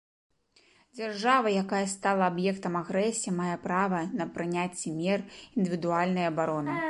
Дзяржава, 0.99 1.47
якая 1.63 1.81
стала 1.95 2.23
аб'ектам 2.33 2.73
агрэсіі, 2.81 3.35
мае 3.39 3.53
права 3.67 4.01
на 4.21 4.29
прыняцце 4.37 4.95
мер 5.03 5.19
індывідуальнай 5.59 6.25
і 6.29 6.31
абароны. 6.33 6.73